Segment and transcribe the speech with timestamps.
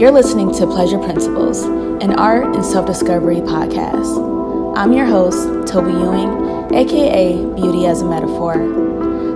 [0.00, 4.74] You're listening to Pleasure Principles, an art and self discovery podcast.
[4.74, 8.54] I'm your host, Toby Ewing, aka Beauty as a Metaphor.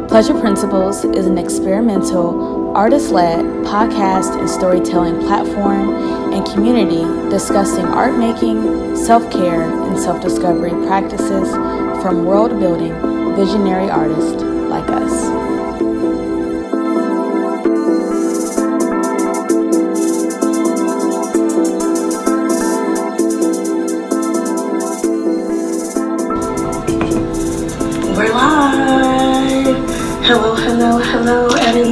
[0.09, 8.17] Pleasure Principles is an experimental, artist led podcast and storytelling platform and community discussing art
[8.17, 11.51] making, self care, and self discovery practices
[12.01, 12.95] from world building
[13.37, 15.54] visionary artists like us.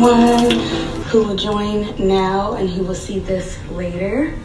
[0.04, 0.58] Everyone
[1.04, 4.36] who will join now and who will see this later.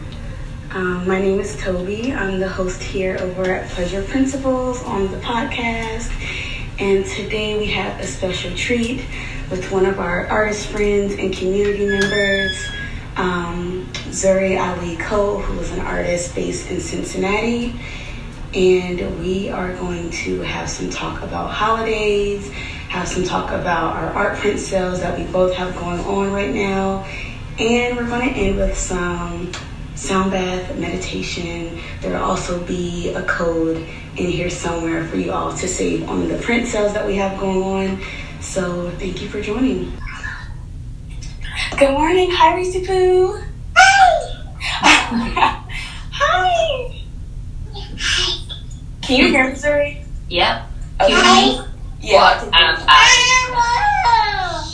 [0.72, 2.14] Um, my name is Toby.
[2.14, 6.12] I'm the host here over at Pleasure Principles on the podcast.
[6.80, 9.04] And today we have a special treat
[9.50, 12.56] with one of our artist friends and community members,
[13.16, 17.74] um, Zuri Ali Cole, who is an artist based in Cincinnati
[18.54, 22.52] and we are going to have some talk about holidays,
[22.98, 26.52] have some talk about our art print sales that we both have going on right
[26.52, 27.06] now,
[27.60, 29.52] and we're going to end with some
[29.94, 31.80] sound bath meditation.
[32.02, 36.28] There will also be a code in here somewhere for you all to save on
[36.28, 38.02] the print sales that we have going on.
[38.42, 39.94] So thank you for joining.
[41.78, 42.32] Good morning.
[42.32, 43.44] Hi, Reese Poo.
[43.76, 45.64] Hi.
[46.12, 47.04] Hi.
[49.04, 50.04] Can you hear me, Zuri?
[50.30, 50.66] Yep.
[51.00, 51.14] Okay.
[51.14, 51.67] Hi.
[52.00, 52.42] Yeah.
[52.44, 52.52] Um,
[52.88, 53.16] I,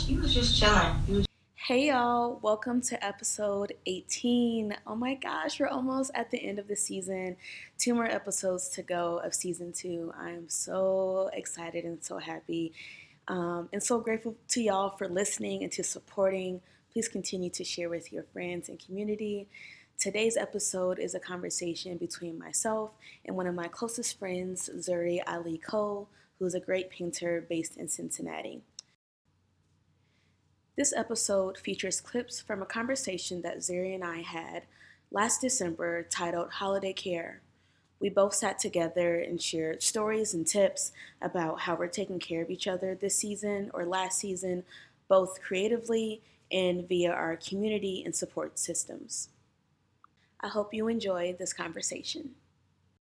[0.04, 1.26] she was just chilling.
[1.54, 4.76] Hey y'all, welcome to episode 18.
[4.86, 7.36] Oh my gosh, we're almost at the end of the season.
[7.78, 10.12] Two more episodes to go of season two.
[10.18, 12.72] I am so excited and so happy
[13.26, 16.60] um, and so grateful to y'all for listening and to supporting.
[16.92, 19.48] Please continue to share with your friends and community.
[19.98, 22.90] Today's episode is a conversation between myself
[23.24, 26.08] and one of my closest friends, Zuri Ali Cole,
[26.44, 28.60] who is a great painter based in Cincinnati.
[30.76, 34.64] This episode features clips from a conversation that Zuri and I had
[35.10, 37.40] last December titled Holiday Care.
[37.98, 42.50] We both sat together and shared stories and tips about how we're taking care of
[42.50, 44.64] each other this season or last season,
[45.08, 46.20] both creatively
[46.52, 49.30] and via our community and support systems.
[50.40, 52.34] I hope you enjoy this conversation.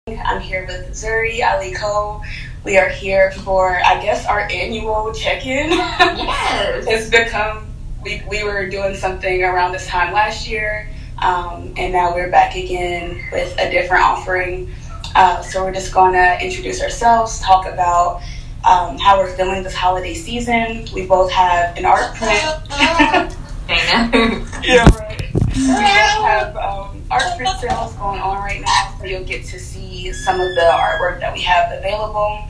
[0.08, 2.22] I'm here with Zuri Ali Cole.
[2.62, 5.70] We are here for, I guess, our annual check-in.
[5.70, 6.84] Yes.
[6.88, 7.66] it's become
[8.04, 10.88] we, we were doing something around this time last year,
[11.20, 14.72] um, and now we're back again with a different offering.
[15.16, 18.22] Uh, so we're just going to introduce ourselves, talk about
[18.64, 20.86] um, how we're feeling this holiday season.
[20.94, 22.38] We both have an art print.
[23.66, 24.46] Dana.
[24.62, 25.34] yeah, right.
[25.34, 29.58] We just have um, art print sales going on right now, so you'll get to
[29.58, 32.44] see some of the artwork that we have available.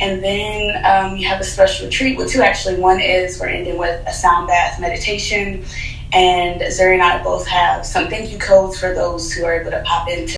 [0.00, 2.78] And then um, you have a special treat with two actually.
[2.80, 5.64] One is we're ending with a sound bath meditation,
[6.12, 9.70] and Zuri and I both have some thank you codes for those who are able
[9.70, 10.28] to pop in.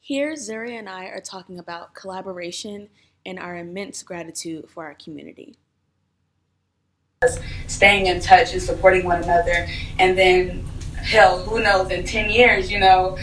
[0.00, 2.88] Here, Zuri and I are talking about collaboration
[3.24, 5.58] and our immense gratitude for our community
[7.66, 9.66] staying in touch and supporting one another.
[9.98, 10.64] And then,
[10.96, 11.90] hell, who knows?
[11.90, 13.16] In ten years, you know,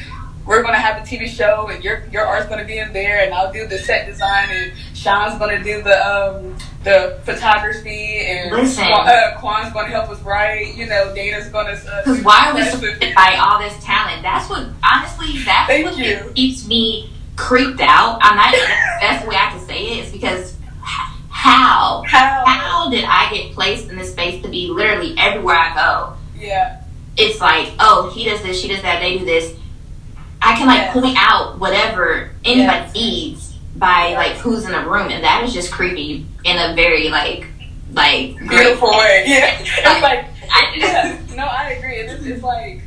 [0.46, 3.34] we're gonna have a TV show, and your your art's gonna be in there, and
[3.34, 8.84] I'll do the set design, and Sean's gonna do the um the photography, and Listen.
[8.86, 10.76] Quan, uh, Quan's gonna help us write.
[10.76, 11.72] You know, Dana's gonna.
[11.72, 14.22] Uh, Because why are we surrounded by all this talent?
[14.22, 16.32] That's what, honestly, that's Thank what you.
[16.36, 18.20] keeps me creeped out.
[18.22, 20.58] I'm not, that's the best way I can say it, is because
[21.30, 22.04] how?
[22.06, 22.44] How?
[22.46, 26.14] How did I get placed in this space to be literally everywhere I go?
[26.38, 26.83] Yeah.
[27.18, 29.54] It's like, oh, he does this, she does that, they do this.
[30.42, 32.94] I can like point out whatever anybody Yes.
[32.94, 37.10] needs by like who's in the room, and that is just creepy in a very
[37.10, 37.46] like
[37.94, 39.24] like great Beautiful way.
[39.28, 39.58] Yeah.
[39.62, 40.26] It's like.
[40.56, 41.96] I, yeah, no, I agree.
[41.96, 42.82] It's, it's like,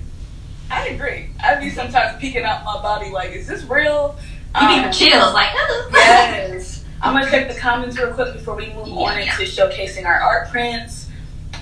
[0.70, 1.30] I agree.
[1.42, 4.16] I be sometimes peeking out my body, like, is this real?
[4.60, 5.50] You Um, chills, like
[5.92, 6.84] yes.
[7.02, 9.32] I'm gonna check the comments real quick before we move on Yeah, yeah.
[9.32, 11.08] into showcasing our art prints.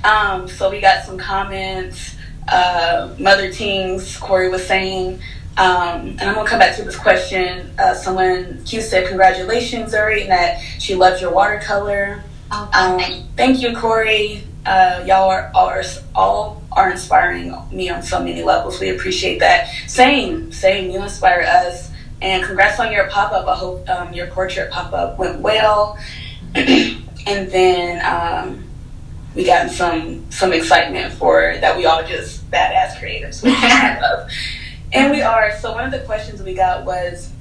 [0.02, 2.13] Um, so we got some comments.
[2.48, 5.20] Uh, Mother Teens, Corey was saying,
[5.56, 7.70] um, and I'm gonna come back to this question.
[7.78, 13.00] Uh, someone Q said, "Congratulations, Zuri, and that she loves your watercolor." Um,
[13.36, 14.44] thank you, Corey.
[14.66, 15.82] Uh, y'all are, are
[16.14, 18.80] all are inspiring me on so many levels.
[18.80, 19.68] We appreciate that.
[19.86, 20.90] Same, same.
[20.90, 21.90] You inspire us.
[22.22, 23.46] And congrats on your pop up.
[23.46, 25.98] I hope um, your portrait pop up went well.
[26.54, 28.63] and then um,
[29.34, 34.30] we gotten some some excitement for that we all just badass creatives, love.
[34.94, 35.50] And we are.
[35.58, 37.32] So one of the questions we got was,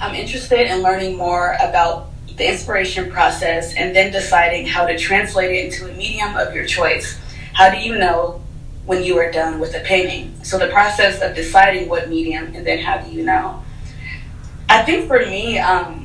[0.00, 5.50] I'm interested in learning more about the inspiration process and then deciding how to translate
[5.50, 7.18] it into a medium of your choice.
[7.52, 8.40] How do you know
[8.86, 10.42] when you are done with a painting?
[10.42, 13.62] So the process of deciding what medium and then how do you know?
[14.70, 15.99] I think for me, um,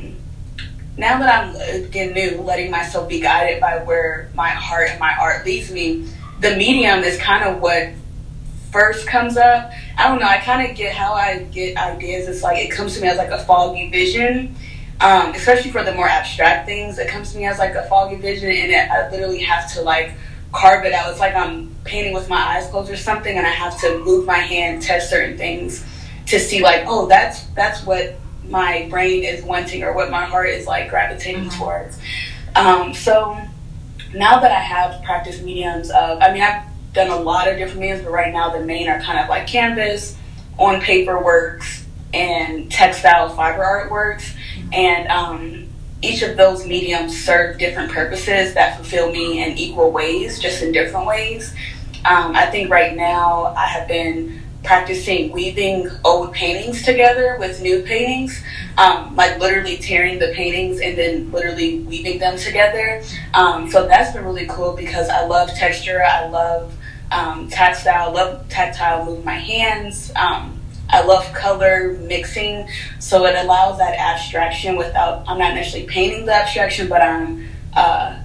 [0.98, 1.56] now that I'm
[1.86, 6.08] again new, letting myself be guided by where my heart and my art leads me,
[6.40, 7.90] the medium is kind of what
[8.72, 9.72] first comes up.
[9.98, 10.28] I don't know.
[10.28, 12.28] I kind of get how I get ideas.
[12.28, 14.56] It's like it comes to me as like a foggy vision,
[15.02, 16.98] um, especially for the more abstract things.
[16.98, 19.82] It comes to me as like a foggy vision, and it, I literally have to
[19.82, 20.14] like
[20.54, 21.10] carve it out.
[21.12, 24.26] It's like I'm painting with my eyes closed or something, and I have to move
[24.26, 25.86] my hand, test certain things
[26.28, 28.16] to see like, oh, that's that's what
[28.50, 31.60] my brain is wanting or what my heart is like gravitating mm-hmm.
[31.60, 32.00] towards.
[32.56, 33.40] Um, so
[34.14, 36.64] now that I have practiced mediums of, I mean, I've
[36.94, 39.48] done a lot of different mediums, but right now the main are kind of like
[39.48, 40.18] canvas,
[40.58, 44.34] on paper works, and textile fiber art works.
[44.34, 44.74] Mm-hmm.
[44.74, 45.70] And um,
[46.02, 50.72] each of those mediums serve different purposes that fulfill me in equal ways, just in
[50.72, 51.54] different ways.
[52.06, 57.82] Um, I think right now I have been practicing weaving old paintings together with new
[57.84, 58.44] paintings,
[58.78, 63.04] um, like literally tearing the paintings and then literally weaving them together.
[63.34, 66.76] Um, so that's been really cool because I love texture, I love
[67.12, 70.12] um, tactile, I love tactile, move my hands.
[70.16, 70.60] Um,
[70.90, 72.68] I love color mixing,
[73.00, 75.28] so it allows that abstraction without.
[75.28, 78.20] I'm not necessarily painting the abstraction, but I'm uh,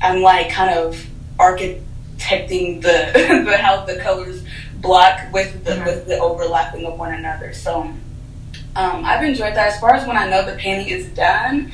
[0.00, 1.04] I'm like kind of
[1.38, 4.39] architecting the the how the colors
[4.80, 5.84] block with the mm-hmm.
[5.84, 7.52] with the overlapping of one another.
[7.52, 9.68] So um, I've enjoyed that.
[9.74, 11.72] As far as when I know the painting is done,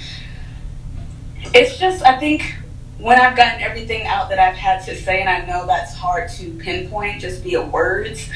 [1.55, 2.55] it's just I think
[2.99, 6.31] when I've gotten everything out that I've had to say, and I know that's hard
[6.31, 8.29] to pinpoint just via words,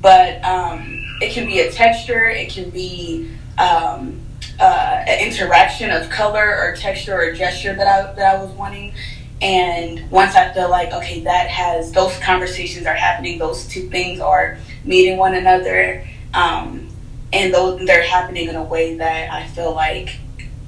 [0.00, 4.20] but um, it can be a texture, it can be um,
[4.58, 8.92] uh, an interaction of color or texture or gesture that I that I was wanting.
[9.40, 14.18] And once I feel like, okay, that has, those conversations are happening, those two things
[14.18, 16.04] are meeting one another,
[16.34, 16.88] um,
[17.32, 20.16] and those, they're happening in a way that I feel like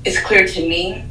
[0.05, 1.05] is clear to me,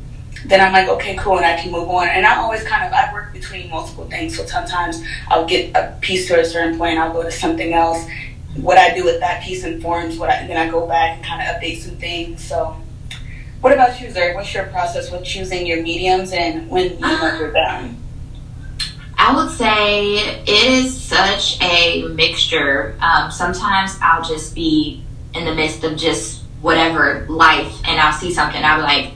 [0.46, 2.08] then I'm like, okay, cool, and I can move on.
[2.08, 4.38] And I always kind of, I work between multiple things.
[4.38, 8.06] So sometimes I'll get a piece to a certain point, I'll go to something else.
[8.56, 11.42] What I do with that piece informs what I, then I go back and kind
[11.42, 12.44] of update some things.
[12.44, 12.78] So
[13.62, 14.36] what about you, Zerg?
[14.36, 17.98] What's your process with choosing your mediums and when you work with them?
[19.18, 22.98] I would say it is such a mixture.
[23.02, 25.04] Um, sometimes I'll just be
[25.36, 29.14] in the midst of just whatever life and I'll see something, I'll be like,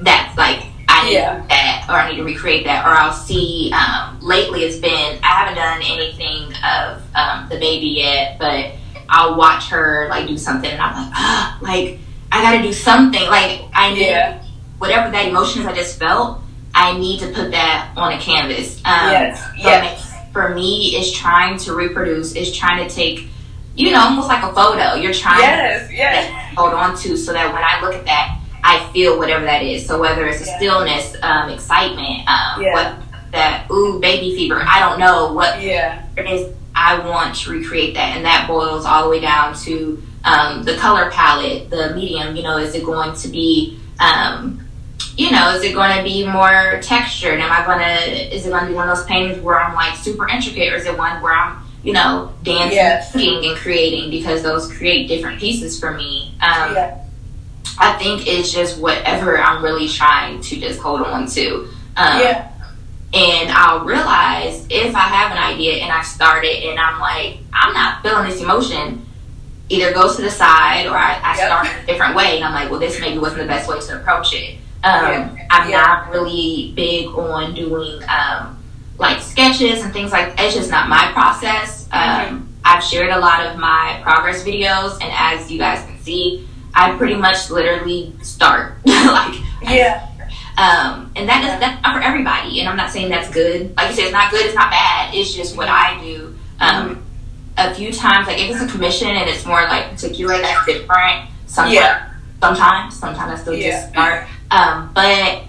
[0.00, 1.46] that's like, I need yeah.
[1.48, 2.84] that or I need to recreate that.
[2.84, 7.88] Or I'll see, um, lately it's been, I haven't done anything of um, the baby
[7.88, 8.72] yet, but
[9.08, 12.00] I'll watch her like do something and I'm like, ah, like,
[12.32, 13.22] I got to do something.
[13.22, 14.42] Like I need yeah.
[14.78, 16.40] whatever that emotion is I just felt.
[16.74, 18.76] I need to put that on a canvas.
[18.84, 19.50] Um, yes.
[19.56, 20.32] yes.
[20.32, 22.34] For me, is trying to reproduce.
[22.34, 23.28] Is trying to take,
[23.74, 24.94] you know, almost like a photo.
[24.94, 26.54] You're trying yes, to yes.
[26.54, 29.86] hold on to so that when I look at that, I feel whatever that is.
[29.86, 32.72] So whether it's a stillness, um, excitement, um, yeah.
[32.74, 34.62] what that ooh baby fever.
[34.62, 36.04] I don't know what yeah.
[36.16, 36.54] it is.
[36.74, 40.76] I want to recreate that, and that boils all the way down to um, the
[40.76, 44.68] color palette, the medium, you know, is it going to be, um,
[45.16, 47.38] you know, is it going to be more textured?
[47.38, 49.74] Am I going to, is it going to be one of those paintings where I'm
[49.74, 53.14] like super intricate or is it one where I'm, you know, dancing, yes.
[53.14, 56.34] and creating because those create different pieces for me.
[56.42, 57.04] Um, yeah.
[57.78, 61.68] I think it's just whatever I'm really trying to just hold on to.
[61.96, 62.50] Um, yeah.
[63.14, 67.38] And I'll realize if I have an idea and I start it and I'm like,
[67.52, 69.06] I'm not feeling this emotion,
[69.68, 71.46] either goes to the side or I, I yep.
[71.46, 74.00] start a different way and I'm like, well, this maybe wasn't the best way to
[74.00, 74.58] approach it.
[74.84, 75.46] Um, yeah.
[75.50, 75.76] I'm yeah.
[75.78, 78.62] not really big on doing um,
[78.98, 80.44] like sketches and things like that.
[80.44, 81.88] It's just not my process.
[81.92, 82.46] Um, mm-hmm.
[82.64, 86.96] I've shared a lot of my progress videos, and as you guys can see, I
[86.96, 90.08] pretty much literally start like yeah.
[90.58, 93.76] Um, and that is that's not for everybody, and I'm not saying that's good.
[93.76, 95.14] Like you said, it's not good, it's not bad.
[95.14, 96.36] It's just what I do.
[96.60, 97.05] Um, mm-hmm
[97.58, 101.30] a few times, like if it's a commission and it's more like particular, that's different.
[101.46, 102.10] Sometimes, yeah.
[102.40, 103.70] sometimes, sometimes I still yeah.
[103.70, 104.26] just start.
[104.50, 105.42] Um, but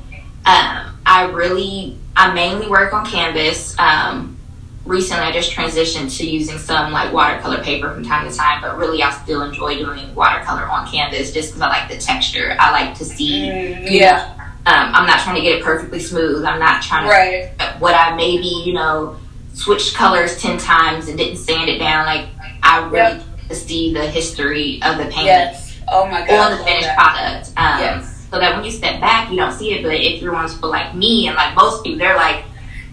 [0.46, 3.78] um, I really, I mainly work on canvas.
[3.78, 4.38] Um,
[4.86, 8.78] recently, I just transitioned to using some like watercolor paper from time to time, but
[8.78, 12.56] really, I still enjoy doing watercolor on canvas just because I like the texture.
[12.58, 14.34] I like to see, mm, yeah.
[14.66, 16.44] Um, I'm not trying to get it perfectly smooth.
[16.44, 17.10] I'm not trying to.
[17.10, 17.80] Right.
[17.80, 19.18] What I maybe, you know,
[19.58, 22.06] switch colors 10 times and didn't sand it down?
[22.06, 22.28] Like,
[22.64, 23.24] I really yep.
[23.50, 25.26] to see the history of the painting.
[25.26, 25.80] Yes.
[25.88, 26.52] Oh my God.
[26.52, 27.52] On the finished product.
[27.58, 28.28] Um, yes.
[28.30, 29.84] So that when you step back, you don't see it.
[29.84, 32.44] But if you're one people like me and like most people, they're like,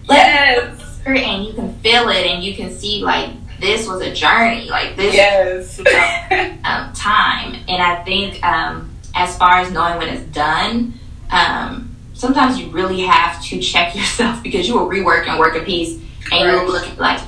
[0.09, 1.01] yes.
[1.05, 4.69] And you can feel it and you can see like this was a journey.
[4.69, 5.79] Like this yes.
[6.63, 7.55] um, time.
[7.67, 10.93] And I think um, as far as knowing when it's done,
[11.31, 15.63] um, sometimes you really have to check yourself because you will rework and work a
[15.63, 16.01] piece
[16.31, 16.53] and right.
[16.53, 17.21] you'll look like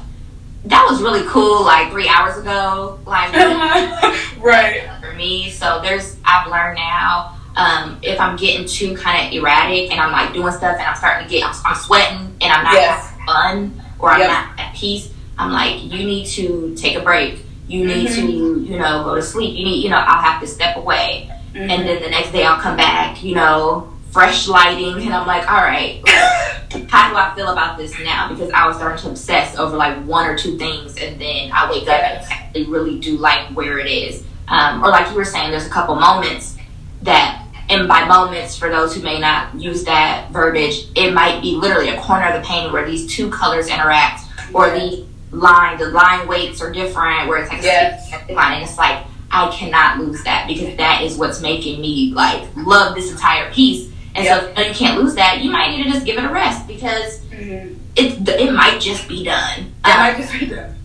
[0.65, 2.99] that was really cool like three hours ago.
[3.05, 3.33] Like
[4.39, 4.89] right.
[5.01, 5.49] For me.
[5.49, 7.37] So there's I've learned now.
[7.55, 10.95] Um, if I'm getting too kind of erratic and I'm like doing stuff and I'm
[10.95, 13.13] starting to get, I'm, I'm sweating and I'm not yes.
[13.25, 14.29] fun or I'm yep.
[14.29, 17.43] not at peace, I'm like, you need to take a break.
[17.67, 18.27] You need mm-hmm.
[18.27, 19.57] to, you know, go to sleep.
[19.57, 21.31] You need, you know, I'll have to step away.
[21.53, 21.69] Mm-hmm.
[21.71, 25.03] And then the next day I'll come back, you know, fresh lighting.
[25.03, 26.01] And I'm like, all right,
[26.89, 28.29] how do I feel about this now?
[28.29, 30.97] Because I was starting to obsess over like one or two things.
[30.97, 32.23] And then I wake yes.
[32.23, 34.25] up and actually really do like where it is.
[34.47, 36.57] Um, or like you were saying, there's a couple moments
[37.03, 41.55] that and by moments, for those who may not use that verbiage, it might be
[41.55, 45.89] literally a corner of the painting where these two colors interact, or the line, the
[45.89, 48.09] line weights are different, where it's like yes.
[48.29, 52.13] a line, and it's like I cannot lose that because that is what's making me
[52.13, 53.91] like love this entire piece.
[54.17, 54.55] And yep.
[54.55, 57.19] so, you can't lose that, you might need to just give it a rest because
[57.25, 57.77] mm-hmm.
[57.95, 59.59] it it might just be done.
[59.85, 60.75] It um, might just be done.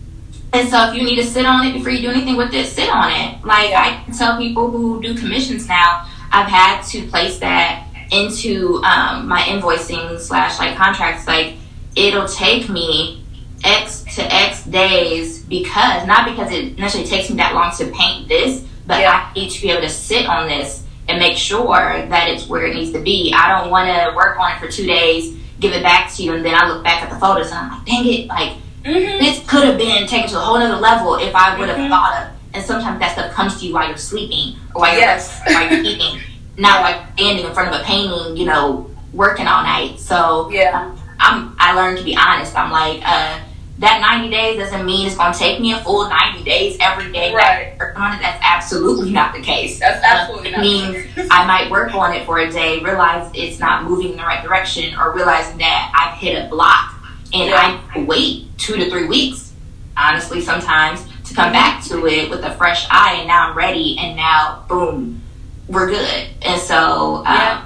[0.53, 2.67] And so, if you need to sit on it before you do anything with it,
[2.67, 3.43] sit on it.
[3.43, 4.05] Like yeah.
[4.07, 9.41] I tell people who do commissions now I've had to place that into um, my
[9.41, 11.27] invoicing slash like contracts.
[11.27, 11.53] Like
[11.95, 13.23] it'll take me
[13.63, 18.27] X to X days because not because it necessarily takes me that long to paint
[18.27, 19.31] this, but yeah.
[19.31, 21.67] I need to be able to sit on this and make sure
[22.07, 23.33] that it's where it needs to be.
[23.35, 26.33] I don't want to work on it for two days, give it back to you,
[26.33, 29.19] and then I look back at the photos and I'm like, dang it, like mm-hmm.
[29.19, 31.89] this could have been taken to a whole other level if I would have mm-hmm.
[31.89, 35.19] thought of and sometimes that stuff comes to you while you're sleeping or while you're,
[35.45, 36.21] while you're eating,
[36.57, 39.99] not like standing in front of a painting, you know, working all night.
[39.99, 42.55] So yeah, I'm I learned to be honest.
[42.57, 43.39] I'm like, uh,
[43.83, 47.11] that 90 days doesn't mean it's going to take me a full 90 days every
[47.11, 47.33] day.
[47.33, 47.77] Right.
[47.95, 48.21] on it.
[48.21, 49.79] That's absolutely not the case.
[49.79, 53.59] That's absolutely uh, it means I might work on it for a day, realize it's
[53.59, 56.95] not moving in the right direction, or realizing that I've hit a block,
[57.33, 57.81] and yeah.
[57.93, 59.53] I wait two to three weeks.
[59.95, 63.97] Honestly, sometimes to come back to it with a fresh eye, and now I'm ready,
[63.99, 65.21] and now boom,
[65.67, 66.27] we're good.
[66.41, 67.65] And so um, yeah.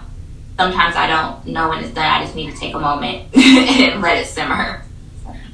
[0.58, 2.06] sometimes I don't know when it's done.
[2.06, 4.84] I just need to take a moment and let it simmer.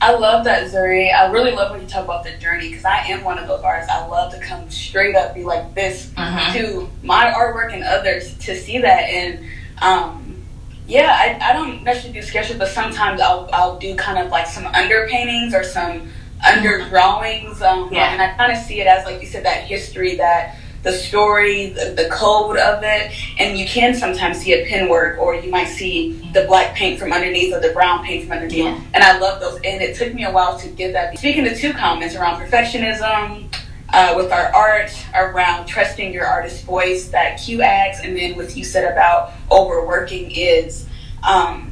[0.04, 1.16] I love that, Zuri.
[1.16, 3.62] I really love when you talk about the journey because I am one of those
[3.62, 3.90] artists.
[3.90, 6.58] I love to come straight up, be like this mm-hmm.
[6.58, 9.04] to my artwork and others to see that.
[9.04, 9.46] And
[9.82, 10.44] um,
[10.88, 14.46] yeah, I, I don't necessarily do sketches, but sometimes I'll, I'll do kind of like
[14.46, 16.10] some underpaintings or some
[16.46, 17.62] underdrawings.
[17.62, 18.12] Um, yeah.
[18.12, 21.68] And I kind of see it as, like you said, that history, that the story,
[21.68, 25.50] the, the, code of it, and you can sometimes see a pen work, or you
[25.50, 28.66] might see the black paint from underneath or the brown paint from underneath.
[28.66, 28.82] Yeah.
[28.94, 29.56] And I love those.
[29.64, 31.18] And it took me a while to get that.
[31.18, 33.54] Speaking of two comments around perfectionism,
[33.94, 38.56] uh, with our art, around trusting your artist's voice, that Q asks, and then what
[38.56, 40.88] you said about overworking is
[41.22, 41.72] um,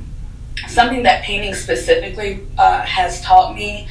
[0.67, 3.87] something that painting specifically uh, has taught me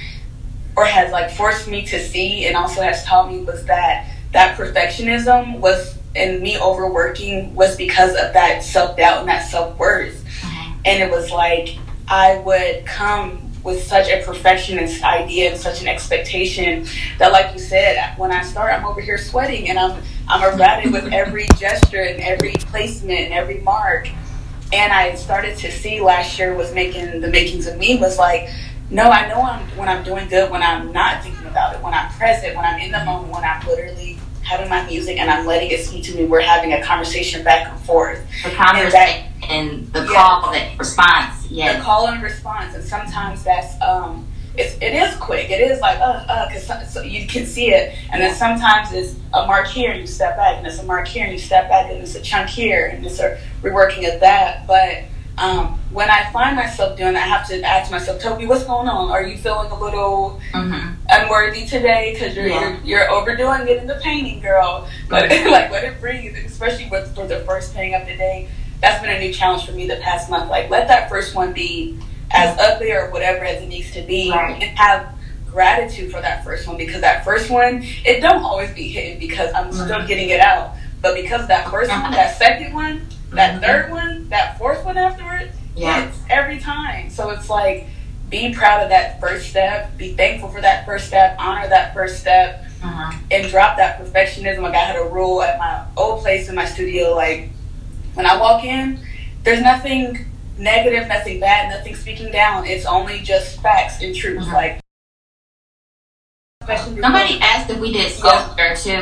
[0.76, 4.56] or has like forced me to see and also has taught me was that that
[4.56, 10.24] perfectionism was and me overworking was because of that self doubt and that self worth.
[10.40, 10.80] Mm-hmm.
[10.84, 11.76] And it was like
[12.08, 16.86] I would come with such a perfectionist idea and such an expectation
[17.18, 20.92] that, like you said, when I start, I'm over here sweating and I'm I'm erratic
[20.92, 24.08] with every gesture and every placement and every mark.
[24.72, 28.48] And I started to see last year was making the makings of me was like,
[28.88, 31.94] no, I know I'm when I'm doing good when I'm not thinking about it, when
[31.94, 34.09] I'm present, when I'm in the moment, when I'm literally
[34.50, 36.24] having my music and I'm letting it speak to me.
[36.24, 38.20] We're having a conversation back and forth.
[38.42, 41.48] The conversation and, the call, yeah, the response.
[41.48, 41.76] Yeah.
[41.76, 42.74] The call and response.
[42.74, 44.26] And sometimes that's, um,
[44.56, 45.50] it's, it is quick.
[45.50, 47.96] It is like, uh, uh, because so, so you can see it.
[48.12, 51.06] And then sometimes it's a mark here and you step back, and it's a mark
[51.06, 54.18] here and you step back, and it's a chunk here, and it's a reworking of
[54.20, 54.66] that.
[54.66, 55.04] But
[55.40, 58.88] um, when I find myself doing that, I have to ask myself, Toby, what's going
[58.88, 59.10] on?
[59.10, 60.94] Are you feeling a little mm-hmm.
[61.08, 62.78] unworthy today because you're, yeah.
[62.84, 64.86] you're, you're overdoing it in the painting, girl?
[65.08, 68.48] But like, let it breathe, especially with for the first painting of the day.
[68.82, 70.50] That's been a new challenge for me the past month.
[70.50, 71.98] Like, let that first one be
[72.30, 74.62] as ugly or whatever as it needs to be, right.
[74.62, 75.14] and have
[75.50, 79.52] gratitude for that first one because that first one it don't always be hitting because
[79.52, 79.84] I'm mm-hmm.
[79.84, 80.76] still getting it out.
[81.02, 83.64] But because that first one, that second one, that mm-hmm.
[83.64, 86.06] third one, that fourth one afterwards, Yeah.
[86.06, 87.10] hits every time.
[87.10, 87.86] So it's like
[88.28, 92.20] be proud of that first step, be thankful for that first step, honor that first
[92.20, 93.18] step, Uh-huh.
[93.30, 94.62] and drop that perfectionism.
[94.62, 97.50] Like I had a rule at my old place in my studio, like
[98.14, 99.00] when I walk in,
[99.42, 100.26] there's nothing
[100.58, 102.66] negative, nothing bad, nothing speaking down.
[102.66, 104.44] It's only just facts and truth.
[104.44, 104.52] Mhm.
[104.52, 104.80] Like
[107.00, 109.00] Somebody asked if we did sculpture too.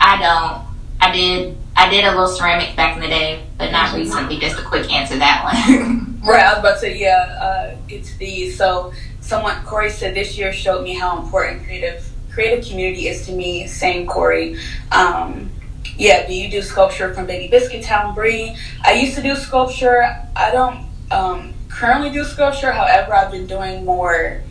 [0.00, 0.66] I don't.
[1.00, 1.56] I did.
[1.78, 4.40] I did a little ceramic back in the day, but not recently.
[4.40, 6.06] Just a quick answer that one.
[6.18, 8.58] Right, I was about to yeah, uh, to these.
[8.58, 13.32] So, someone, Corey said this year showed me how important creative creative community is to
[13.32, 13.68] me.
[13.68, 14.58] Same, Corey.
[14.90, 15.48] Um,
[15.96, 18.56] yeah, do you do sculpture from Baby Biscuit Town, Bree?
[18.84, 20.02] I used to do sculpture.
[20.34, 22.72] I don't um, currently do sculpture.
[22.72, 24.42] However, I've been doing more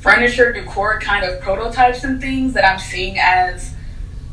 [0.00, 3.71] furniture decor kind of prototypes and things that I'm seeing as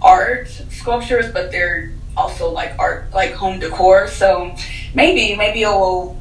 [0.01, 4.07] art sculptures, but they're also like art, like home decor.
[4.07, 4.55] So
[4.93, 6.19] maybe, maybe it will,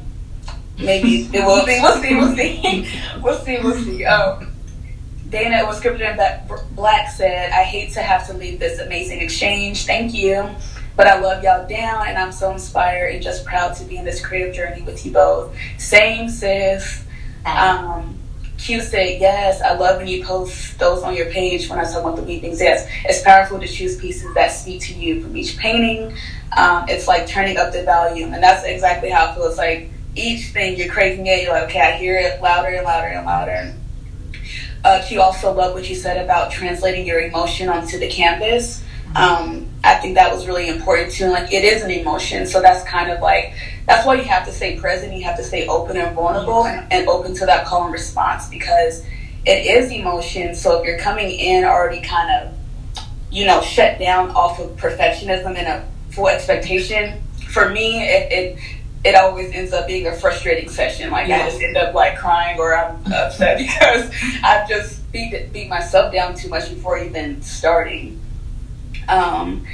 [0.77, 1.79] maybe it will be.
[1.81, 2.15] We'll see.
[2.15, 2.89] We'll see.
[3.21, 3.57] We'll see.
[3.61, 4.05] We'll see.
[4.05, 4.51] Um,
[5.29, 8.79] Dana, it was scripted in Black, Black said, "I hate to have to leave this
[8.79, 9.85] amazing exchange.
[9.85, 10.49] Thank you."
[10.95, 14.03] But I love y'all down, and I'm so inspired and just proud to be in
[14.03, 15.55] this creative journey with you both.
[15.77, 17.05] Same, sis.
[17.45, 18.18] Um,
[18.59, 22.03] Q said, yes, I love when you post those on your page when I talk
[22.03, 22.59] about the weavings.
[22.59, 26.13] Yes, it's powerful to choose pieces that speak to you from each painting.
[26.55, 28.33] Um, it's like turning up the volume.
[28.33, 31.79] And that's exactly how it feels like each thing you're craving it, you're like, okay,
[31.79, 33.75] I hear it louder and louder and louder.
[34.83, 38.83] Uh, Q also loved what you said about translating your emotion onto the canvas.
[39.15, 41.29] Um, I think that was really important too.
[41.29, 43.53] Like it is an emotion, so that's kind of like
[43.89, 45.15] that's why you have to stay present.
[45.15, 49.03] You have to stay open and vulnerable and, open to that call and response because
[49.47, 50.53] it is emotion.
[50.53, 55.57] So if you're coming in already kind of, you know, shut down off of perfectionism
[55.57, 58.59] and a full expectation, for me, it, it
[59.03, 61.09] it always ends up being a frustrating session.
[61.09, 65.67] Like I just end up like crying or I'm upset because I've just beat beat
[65.67, 68.19] myself down too much before even starting.
[69.07, 69.65] Um,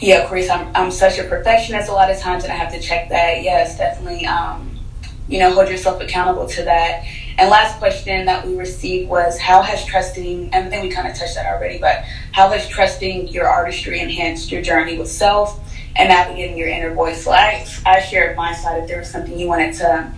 [0.00, 2.80] yeah, Chris, I'm I'm such a perfectionist a lot of times, and I have to
[2.80, 3.42] check that.
[3.42, 4.26] Yes, definitely.
[4.26, 4.78] Um,
[5.28, 7.04] you know, hold yourself accountable to that.
[7.38, 10.52] And last question that we received was, how has trusting?
[10.52, 14.00] And I think we kind of touched that already, but how has trusting your artistry
[14.00, 15.60] enhanced your journey with self
[15.96, 17.24] and navigating your inner voice?
[17.24, 18.82] So I I shared my side.
[18.82, 20.12] If there was something you wanted to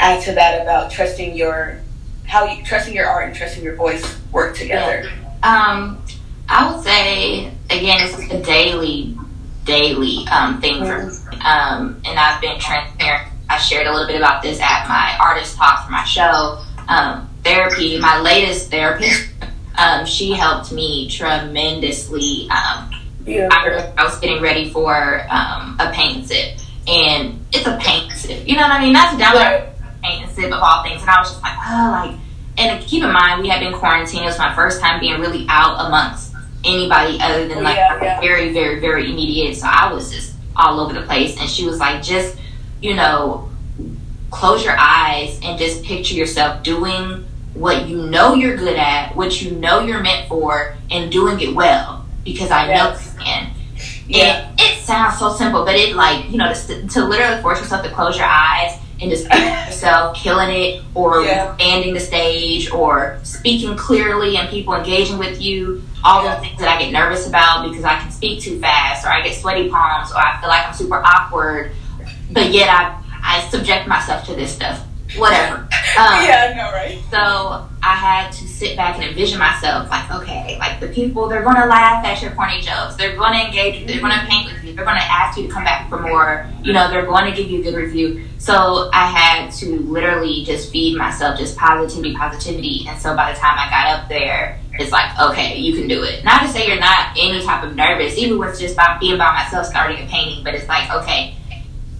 [0.00, 1.80] add to that about trusting your
[2.24, 5.08] how you trusting your art and trusting your voice work together.
[5.42, 6.02] Um,
[6.48, 9.15] I would say again, it's a daily,
[9.66, 11.38] daily um, thing for me.
[11.44, 13.28] Um, and I've been transparent.
[13.50, 16.62] I shared a little bit about this at my artist talk for my show.
[16.88, 19.28] Um, therapy, my latest therapist,
[19.78, 22.48] um, she helped me tremendously.
[22.50, 22.90] Um,
[23.24, 23.52] Beautiful.
[23.58, 28.46] I, I was getting ready for um, a paint sip, and it's a paint sip.
[28.48, 28.92] You know what I mean?
[28.92, 29.68] Not to down Right.
[30.02, 31.00] paint sip of all things.
[31.02, 32.18] And I was just like, oh, like,
[32.58, 34.22] and keep in mind, we had been quarantined.
[34.22, 36.25] It was my first time being really out amongst
[36.66, 38.20] anybody other than like Yeah, yeah.
[38.20, 39.56] very, very, very immediate.
[39.56, 41.38] So I was just all over the place.
[41.40, 42.36] And she was like, just,
[42.80, 43.48] you know,
[44.30, 47.24] close your eyes and just picture yourself doing
[47.54, 51.54] what you know you're good at, what you know you're meant for, and doing it
[51.54, 52.04] well.
[52.24, 53.06] Because I Yes.
[53.16, 53.50] know you can.
[54.08, 54.50] Yeah.
[54.58, 57.84] It, it sounds so simple, but it like you know to, to literally force yourself
[57.84, 61.54] to close your eyes and just picture yourself killing it, or Yeah.
[61.60, 65.82] ending the stage, or speaking clearly and people engaging with you.
[66.06, 69.10] All those things that I get nervous about because I can speak too fast, or
[69.10, 71.72] I get sweaty palms, or I feel like I'm super awkward,
[72.30, 74.86] but yet I I subject myself to this stuff.
[75.16, 75.56] Whatever.
[75.56, 77.00] Um, yeah, I know, right?
[77.10, 81.42] so I had to sit back and envision myself like, okay, like the people, they're
[81.42, 82.96] going to laugh at your corny jokes.
[82.96, 83.86] They're going to engage you.
[83.86, 84.74] They're going to paint with you.
[84.74, 86.48] They're going to ask you to come back for more.
[86.62, 88.24] You know, they're going to give you a good review.
[88.38, 92.86] So I had to literally just feed myself just positivity, positivity.
[92.88, 96.02] And so by the time I got up there, it's like, okay, you can do
[96.02, 96.24] it.
[96.24, 99.32] Not to say you're not any type of nervous, even with just by being by
[99.32, 101.34] myself starting a painting, but it's like, okay,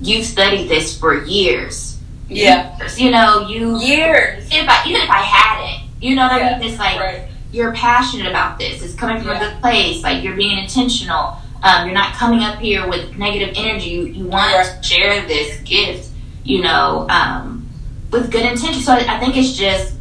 [0.01, 1.99] you've studied this for years.
[2.29, 2.77] Yeah.
[2.79, 3.01] Years.
[3.01, 4.47] You know, you Years.
[4.51, 6.69] if I even if I hadn't, you know what I mean?
[6.69, 7.29] It's like right.
[7.53, 8.83] you're passionate about this.
[8.83, 9.37] It's coming from Yeah.
[9.49, 10.03] a good place.
[10.03, 11.37] Like you're being intentional.
[11.63, 13.91] Um, you're not coming up here with negative energy.
[13.91, 14.83] You, you want Right.
[14.83, 16.11] to share this gift,
[16.45, 17.69] you know, um,
[18.11, 18.83] with good intention.
[18.83, 19.95] So I, I think it's just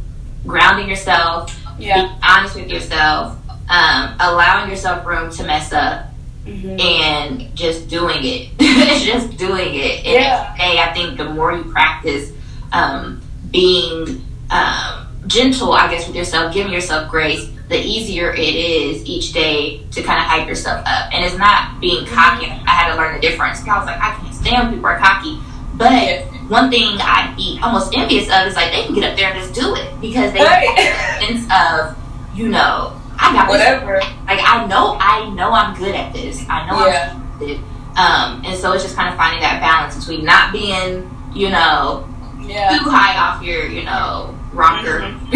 [0.46, 1.94] grounding yourself, Yeah.
[2.02, 3.36] being honest with yourself,
[3.68, 6.06] um, allowing yourself room to mess up,
[6.46, 6.80] Mhm.
[6.80, 8.58] and just doing it.
[9.04, 10.04] just doing it.
[10.04, 10.54] And Yeah.
[10.56, 12.30] day, I think the more you practice
[12.72, 19.04] um, being um, gentle, I guess, with yourself, giving yourself grace, the easier it is
[19.06, 21.12] each day to kind of hype yourself up.
[21.12, 22.46] And it's not being cocky.
[22.46, 23.60] I had to learn the difference.
[23.66, 25.38] I was like, I can't stand when people are cocky.
[25.74, 26.26] But.
[26.48, 29.40] One thing I'd be almost envious of is like they can get up there and
[29.40, 30.68] just do it because they Right.
[30.78, 31.96] have a sense of,
[32.36, 33.58] you know, I got this.
[33.58, 33.94] Whatever.
[34.26, 36.44] Like I know, I know I'm good at this.
[36.48, 37.14] I know Yeah.
[37.14, 37.58] I'm good.
[37.96, 42.06] Um, and so it's just kind of finding that balance between not being, you know,
[42.40, 42.76] Yeah.
[42.78, 45.00] too high off your, you know, rocker,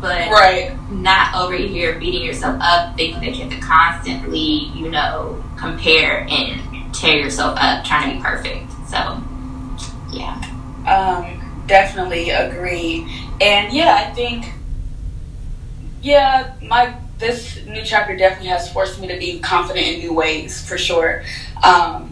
[0.00, 0.72] but Right.
[0.90, 6.26] not over here beating yourself up, thinking that you have to constantly, you know, compare
[6.28, 6.60] and
[6.94, 8.70] tear yourself up trying to be perfect.
[8.88, 9.18] So,
[10.14, 10.40] yeah.
[10.86, 13.06] Um, definitely agree.
[13.40, 14.46] And yeah, I think
[16.02, 20.66] yeah, my this new chapter definitely has forced me to be confident in new ways
[20.66, 21.24] for sure.
[21.62, 22.10] Um,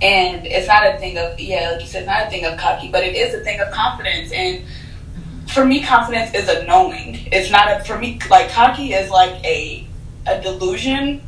[0.00, 2.58] and it's not a thing of yeah, like you said, it's not a thing of
[2.58, 4.30] cocky, but it is a thing of confidence.
[4.32, 4.62] And
[5.48, 7.18] for me, confidence is a knowing.
[7.32, 9.86] It's not a for me like cocky is like a
[10.26, 11.22] a delusion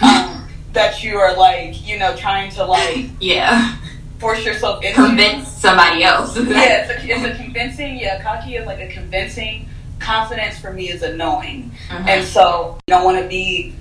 [0.00, 3.76] um, that you are like you know trying to like Yeah.
[4.24, 4.94] Force yourself into.
[4.94, 6.34] Convince somebody else.
[6.38, 7.98] yeah, it's a, it's a convincing.
[7.98, 9.68] Yeah, cocky is like a convincing.
[9.98, 12.08] Confidence for me is a knowing, Mhm.
[12.08, 13.74] and so you don't want to be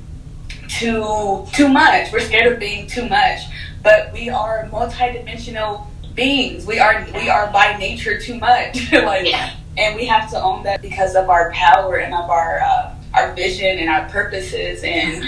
[0.68, 2.12] too too much.
[2.12, 3.40] We're scared of being too much,
[3.82, 6.66] but we are multidimensional beings.
[6.66, 8.92] We are we are by nature too much.
[8.92, 9.52] like, Yeah.
[9.78, 13.34] and we have to own that because of our power and of our uh, our
[13.34, 15.24] vision and our purposes and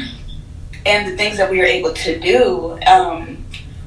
[0.86, 2.78] and the things that we are able to do.
[2.86, 3.45] Um,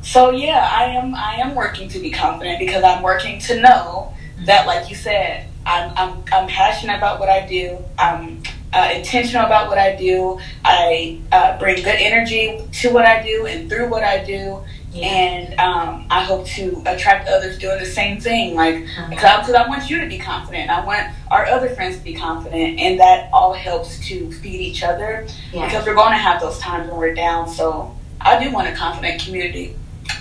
[0.09, 4.15] so yeah, I am I am working to be confident because I'm working to know
[4.47, 7.77] that, like you said, I'm I'm, I'm passionate about what I do.
[7.99, 8.43] I'm
[8.73, 10.41] uh, intentional about what I do.
[10.65, 14.63] I uh, bring good energy to what I do and through what I do.
[14.93, 15.07] Yeah.
[15.07, 18.55] And um, I hope to attract others doing the same thing.
[18.55, 20.71] Like, because I want you to be confident.
[20.71, 22.79] I want our other friends to be confident.
[22.81, 25.67] And that all helps to feed each other Yeah.
[25.67, 27.51] because we're going to have those times when we're down.
[27.51, 29.77] So I do want a confident community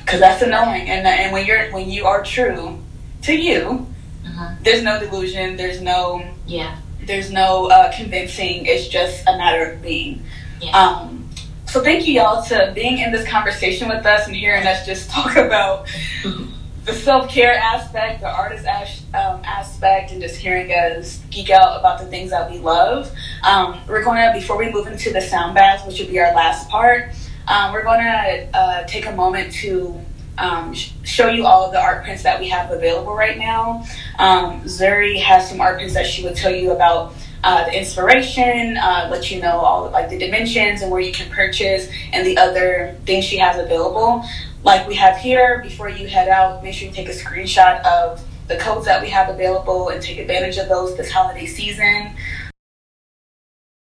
[0.05, 2.79] because that's a knowing, and and when you're when you are true
[3.23, 3.87] to you,
[4.25, 4.63] Mhm.
[4.63, 6.75] there's no delusion, there's no Yeah.
[7.03, 8.65] there's no uh, convincing.
[8.65, 10.23] It's just a matter of being.
[10.61, 10.71] Yeah.
[10.77, 11.29] Um,
[11.65, 15.09] so thank you y'all to being in this conversation with us and hearing us just
[15.15, 15.87] talk about
[16.23, 16.51] Mhm.
[16.85, 21.79] the self care aspect, the artist as- um, aspect, and just hearing us geek out
[21.79, 23.11] about the things that we love.
[23.43, 26.33] Um, we're going to, before we move into the sound baths, which will be our
[26.33, 27.11] last part,
[27.47, 29.99] um, we're going to uh, take a moment to
[30.37, 33.83] um, show you all of the art prints that we have available right now.
[34.19, 37.13] Um, Zuri has some art prints that she would tell you about.
[37.43, 41.13] Uh, the inspiration, uh, let you know all of, like the dimensions and where you
[41.13, 44.25] can purchase, and the other things she has available
[44.67, 48.21] like we have here, before you head out, make sure you take a screenshot of
[48.47, 52.13] the codes that we have available and take advantage of those this holiday season.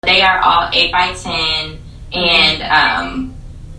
[0.03, 1.79] They are all 8 by 10
[2.13, 3.32] and um,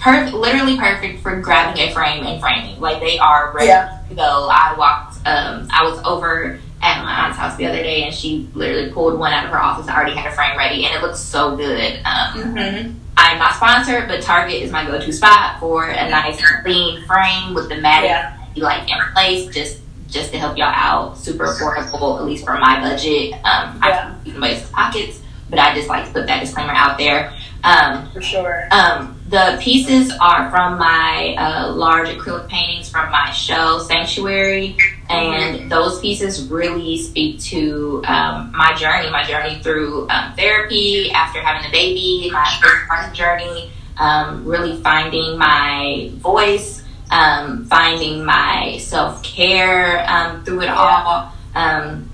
[0.03, 2.79] per- literally perfect for grabbing a frame and framing.
[2.79, 3.97] Like they are ready Yeah.
[4.09, 4.47] to go.
[4.51, 8.49] I walked, um, I was over at my aunt's house the other day and she
[8.53, 9.87] literally pulled one out of her office.
[9.87, 11.99] I already had a frame ready and it looks so good.
[12.05, 12.91] Um, Mm-hmm.
[13.15, 17.69] I'm not sponsored, but Target is my go-to spot for a nice clean frame with
[17.69, 18.35] the matting Yeah.
[18.57, 21.17] like in place, just just to help y'all out.
[21.17, 23.33] Super affordable, at least for my budget.
[23.33, 24.13] Um, I Yeah.
[24.25, 27.33] can waste pockets, but I just like to put that disclaimer out there.
[27.63, 28.67] Um, For sure.
[28.71, 34.77] um, the pieces are from my uh, large acrylic paintings from my show Sanctuary,
[35.09, 41.41] and those pieces really speak to um, my journey, my journey through um, therapy after
[41.41, 49.23] having a baby, my postpartum journey, um, really finding my voice, um, finding my self
[49.23, 52.07] care um, through it all, um,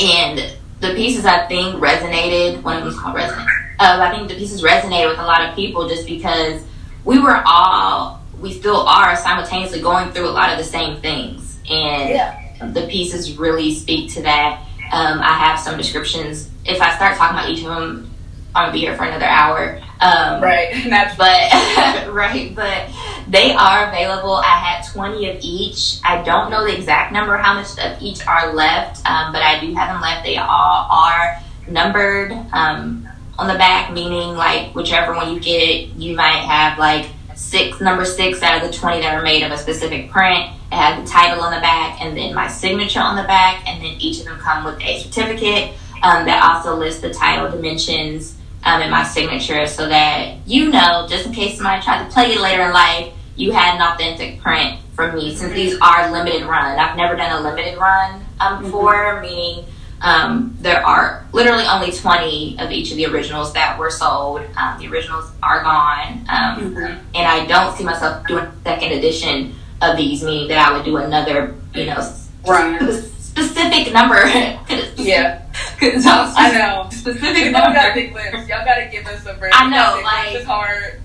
[0.00, 2.62] and the pieces I think resonated.
[2.62, 5.54] One of them's called Resonate uh, I think the pieces resonated with a lot of
[5.56, 6.62] people just because
[7.04, 11.58] we were all, we still are simultaneously going through a lot of the same things.
[11.68, 12.38] And Yeah.
[12.72, 14.60] the pieces really speak to that.
[14.92, 16.48] Um, I have some descriptions.
[16.64, 18.08] If I start talking about each of them,
[18.54, 19.80] I'm gonna be here for another hour.
[20.00, 20.68] Um, Right.
[21.16, 22.88] But right, but
[23.28, 24.34] they are available.
[24.36, 25.98] I had 20 of each.
[26.04, 29.58] I don't know the exact number how much of each are left, um, but I
[29.60, 30.24] do have them left.
[30.24, 33.01] They all are numbered um,
[33.42, 38.04] on the back, meaning like whichever one you get, you might have like six number
[38.04, 40.48] six out of the 20 that are made of a specific print.
[40.70, 43.82] It has the title on the back and then my signature on the back, and
[43.82, 48.36] then each of them come with a certificate um, that also lists the title dimensions
[48.64, 52.32] um, and my signature so that you know, just in case somebody tried to play
[52.32, 55.34] it later in life, you had an authentic print from me.
[55.34, 59.64] Since these are limited run, I've never done a limited run um, before, meaning
[60.00, 64.42] um, there are literally only 20 of each of the originals that were sold.
[64.56, 66.98] Um, the originals are gone, um, Mhm.
[67.14, 70.84] and I don't see myself doing a second edition of these, meaning that I would
[70.84, 72.06] do another, you know,
[72.46, 72.78] Run.
[73.18, 74.22] specific number.
[74.96, 75.40] Yeah.
[75.80, 76.86] Cause I, know.
[76.92, 77.74] Specific Y'all number.
[77.74, 78.46] gotta big lips.
[78.48, 79.52] Y'all gotta give us a break.
[79.54, 81.00] I know, like- is hard.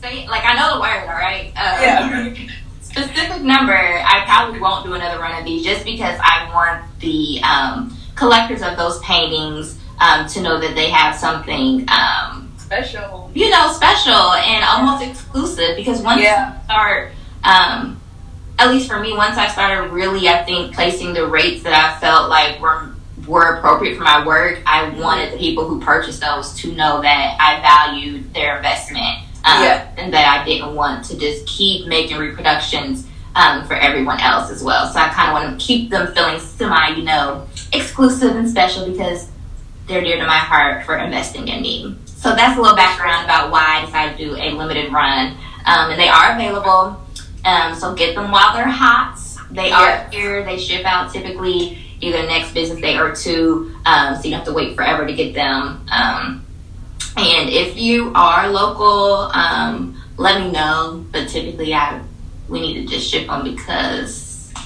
[0.00, 1.52] Say, like I know the word, all right?
[1.54, 2.34] Uh, Yeah.
[2.80, 7.40] specific number, I probably won't do another run of these just because I want the
[7.42, 13.30] um, collectors of those paintings um, to know that they have something, um, Special.
[13.34, 15.76] you know, special and almost exclusive.
[15.76, 16.54] Because once Yeah.
[16.54, 17.12] you start,
[17.44, 18.00] um,
[18.58, 21.98] at least for me, once I started really, I think, placing the rates that I
[22.00, 22.90] felt like were
[23.26, 27.36] were appropriate for my work, I wanted the people who purchased those to know that
[27.40, 29.86] I valued their investment um, Yeah.
[29.96, 34.62] and that I didn't want to just keep making reproductions um, for everyone else as
[34.62, 34.86] well.
[34.92, 38.90] So I kind of want to keep them feeling semi, you know, exclusive and special
[38.90, 39.28] because
[39.86, 41.96] they're dear to my heart for investing in me.
[42.06, 45.36] So that's a little background about why I decided to do a limited run.
[45.66, 47.00] Um, and they are available.
[47.44, 49.18] Um, so get them while they're hot.
[49.50, 50.42] They are here.
[50.44, 53.74] They ship out typically either next business day or two.
[53.84, 55.86] Um, so you don't have to wait forever to get them.
[55.90, 56.46] Um,
[57.16, 61.04] and if you are local, um, let me know.
[61.12, 62.00] But typically, I
[62.48, 64.23] we need to just ship them because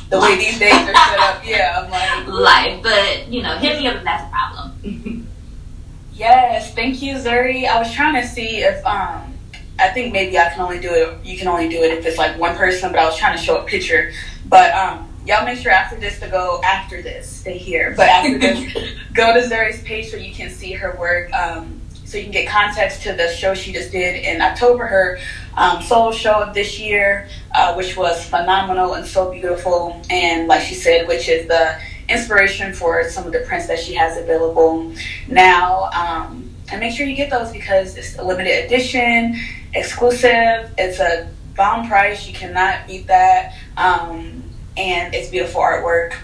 [0.08, 2.82] The way these days are set up, yeah, I'm like, life.
[2.82, 5.26] But you know, hit me up if that's a problem.
[6.14, 7.66] yes, thank you, Zuri.
[7.66, 9.34] I was trying to see if, um,
[9.78, 12.18] I think maybe I can only do it, you can only do it if it's
[12.18, 14.12] like one person, but I was trying to show a picture.
[14.46, 18.38] But, um, y'all make sure after this to go, after this, stay here, but after
[18.38, 18.72] this,
[19.12, 21.32] go to Zuri's page so you can see her work.
[21.34, 25.18] Um, so you can get context to the show she just did in October, her
[25.58, 30.00] um, solo show of this year, uh, which was phenomenal and so beautiful.
[30.08, 33.94] And like she said, which is the inspiration for some of the prints that she
[33.94, 34.94] has available
[35.26, 35.90] now.
[35.92, 39.36] Um, and make sure you get those because it's a limited edition,
[39.74, 40.72] exclusive.
[40.78, 42.26] It's a bomb price.
[42.26, 43.54] You cannot beat that.
[43.76, 44.44] Um,
[44.76, 46.14] and it's beautiful artwork.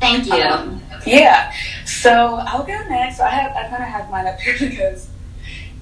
[0.00, 0.42] Thank you.
[0.42, 1.52] Um, yeah.
[1.84, 3.20] So I'll go next.
[3.20, 5.08] I have I kind of have mine up here because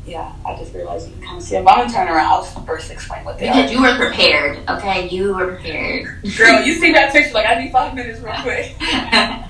[0.06, 1.68] yeah, I just realized you can kind of see them.
[1.68, 2.26] I'm gonna turn around.
[2.26, 3.74] I'll first explain what they Because are.
[3.74, 5.08] you were prepared, okay?
[5.08, 6.22] You were prepared.
[6.36, 7.32] Girl, you see that picture?
[7.34, 8.74] Like I need five minutes real quick.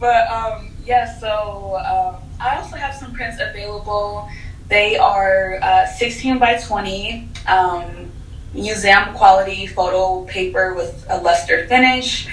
[0.00, 4.28] But um, yeah, so um, I also have some prints available.
[4.68, 8.07] They are uh, 16 by 20, um,
[8.52, 12.28] museum quality photo paper with a luster finish.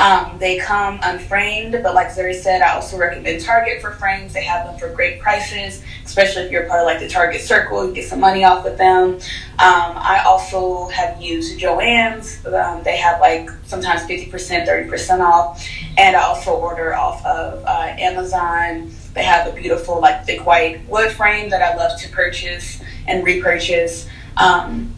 [0.00, 4.32] Um, they come unframed, but like Zuri said, I also recommend Target for frames.
[4.32, 7.86] They have them for great prices, especially if you're part of like the Target circle.
[7.86, 9.16] You get some money off with them.
[9.16, 9.20] Um,
[9.58, 12.46] I also have used Joann's.
[12.46, 14.30] Um, they have like sometimes 50%,
[14.66, 15.62] 30% off.
[15.98, 18.90] And I also order off of uh, Amazon.
[19.12, 23.22] They have a beautiful like thick white wood frame that I love to purchase and
[23.22, 24.08] repurchase.
[24.38, 24.94] Um,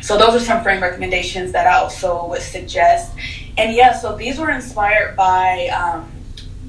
[0.00, 3.12] so those are some frame recommendations that I also would suggest.
[3.56, 6.10] And yeah, so these were inspired by, um,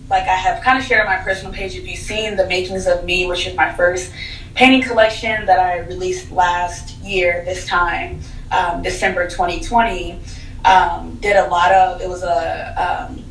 [0.09, 1.75] like I have kind of shared on my personal page.
[1.75, 4.11] If you've seen the makings of me, which is my first
[4.55, 8.19] painting collection that I released last year, this time,
[8.51, 10.19] um, December 2020,
[10.65, 12.01] um, did a lot of.
[12.01, 13.23] It was a um,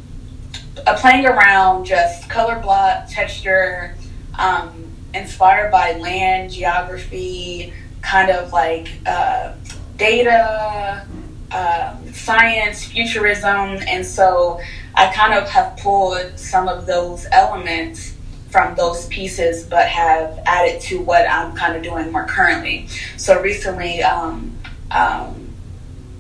[0.87, 3.95] a playing around just color block texture,
[4.39, 4.85] um,
[5.15, 9.53] inspired by land geography, kind of like uh,
[10.01, 11.07] data,
[11.53, 14.59] um, science, futurism, and so
[14.95, 18.17] I kind of have pulled some of those elements
[18.49, 22.89] from those pieces, but have added to what I'm kind of doing more currently.
[23.17, 24.57] So recently, um,
[24.91, 25.51] um,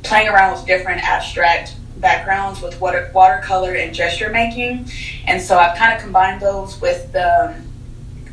[0.04, 4.90] playing around with different abstract backgrounds with water, watercolor and gesture making,
[5.26, 7.56] and so I've kind of combined those with the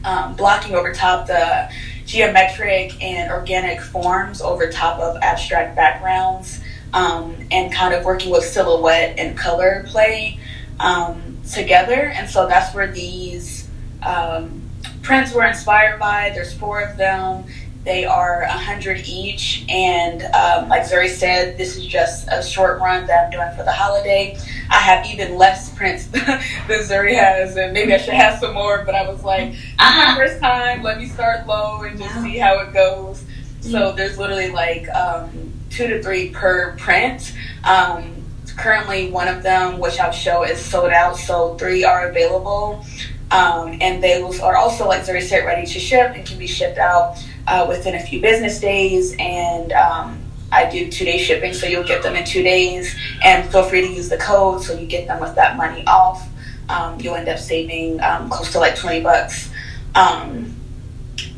[0.04, 1.70] um, blocking over top the
[2.08, 6.62] geometric and organic forms over top of abstract backgrounds
[6.94, 10.40] um, and kind of working with silhouette and color play
[10.80, 12.14] um, together.
[12.16, 13.68] And so that's where these
[14.02, 14.62] um,
[15.02, 16.32] prints were inspired by.
[16.34, 17.44] There's four of them.
[17.88, 22.82] They are a hundred each, and um, like Zuri said, this is just a short
[22.82, 24.38] run that I'm doing for the holiday.
[24.70, 26.22] I have even less prints than
[26.68, 28.84] Zuri has, and maybe I should have some more.
[28.86, 30.16] But I was like, this is my Uh-huh.
[30.18, 30.84] first time.
[30.84, 33.24] Let me start low and just see how it goes.
[33.62, 37.34] So there's literally like um, two to three per print.
[37.64, 38.16] Um,
[38.58, 41.16] currently, one of them, which I'll show, is sold out.
[41.16, 42.86] So three are available,
[43.32, 46.78] um, and they are also, like Zuri said, ready to ship and can be shipped
[46.80, 47.16] out
[47.48, 49.16] uh, within a few business days.
[49.18, 50.20] And um,
[50.52, 52.96] I do two day shipping, so you'll get them in two days.
[53.24, 56.28] And feel free to use the code so you get them with that money off.
[56.70, 59.50] Um, you'll end up saving um, close to like 20 bucks.
[59.96, 60.54] Um,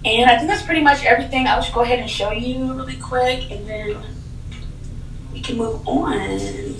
[0.04, 1.48] and I think that's pretty much everything.
[1.48, 3.98] I'll just go ahead and show you really quick, and then
[5.34, 6.76] we can move on.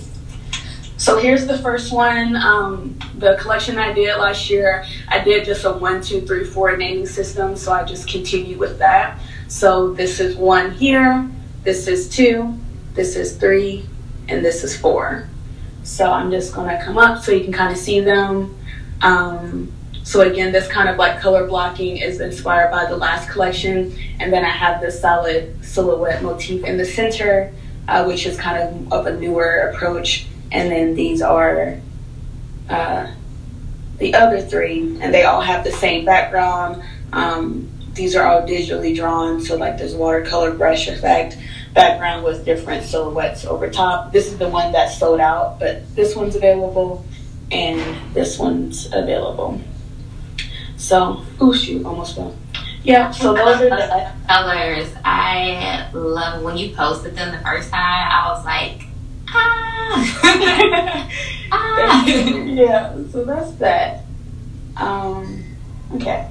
[1.00, 2.36] So here's the first one.
[2.36, 6.76] Um, the collection I did last year, I did just a one, two, three, four
[6.76, 7.56] naming system.
[7.56, 9.18] So I just continue with that.
[9.48, 11.26] So this is one here,
[11.64, 12.54] this is two,
[12.92, 13.86] this is three,
[14.28, 15.26] and this is four.
[15.84, 18.54] So I'm just gonna come up so you can kind of see them.
[19.00, 23.96] Um, so again, this kind of like color blocking is inspired by the last collection.
[24.18, 27.54] And then I have this solid silhouette motif in the center,
[27.88, 31.80] uh, which is kind of of a newer approach and then these are
[32.68, 33.12] uh,
[33.98, 36.82] the other three, and they all have the same background.
[37.12, 41.36] Um, these are all digitally drawn, so like there's watercolor brush effect
[41.74, 44.12] background with different silhouettes over top.
[44.12, 47.04] This is the one that sold out, but this one's available,
[47.50, 49.60] and this one's available.
[50.76, 52.34] So, oh shoot, almost fell.
[52.82, 54.92] Yeah, so those are the colors.
[55.04, 58.08] I love when you posted them the first time.
[58.10, 58.89] I was like,
[59.34, 61.08] ah.
[61.52, 62.06] ah.
[62.06, 64.04] yeah, so that's that.
[64.76, 65.44] Um,
[65.94, 66.30] okay.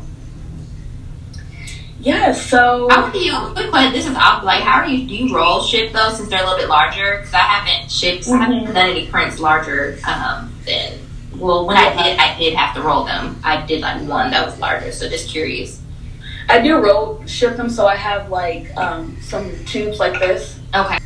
[2.02, 3.36] Yeah, so how do you?
[3.54, 3.94] Quick question.
[3.94, 4.44] This is off.
[4.44, 5.08] Like, how are you?
[5.08, 6.10] Do you roll ship though?
[6.12, 7.18] since they're a little bit larger?
[7.18, 8.24] Because I haven't shipped.
[8.24, 8.34] Mm-hmm.
[8.34, 8.74] I haven't mm-hmm.
[8.74, 10.98] done any prints larger um, than.
[11.36, 13.40] Well, when I did, I did have to roll them.
[13.44, 14.92] I did like one that was larger.
[14.92, 15.82] So just curious.
[16.48, 20.58] I do roll ship them, so I have like um, some tubes like this.
[20.74, 21.00] Okay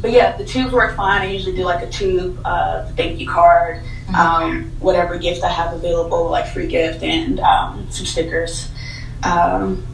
[0.00, 1.22] but yeah, the tubes work fine.
[1.22, 4.14] I usually do like a tube, uh, thank you card, mm-hmm.
[4.14, 8.70] um, whatever gift I have available, like free gift and um, some stickers.
[9.22, 9.86] Um,